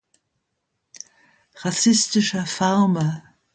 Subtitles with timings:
[1.63, 3.21] Rassistischer Farmer.